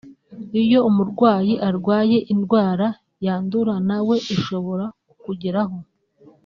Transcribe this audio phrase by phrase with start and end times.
[0.61, 2.87] Iyo umurwayi arwaye indwara
[3.25, 5.77] yandura nawe ishobora kukugeraho